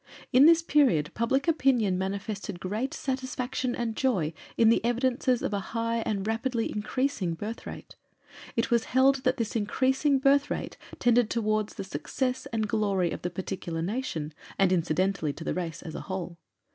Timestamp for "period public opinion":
0.63-1.95